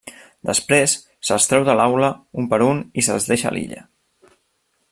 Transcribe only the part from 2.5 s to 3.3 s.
per un i se'ls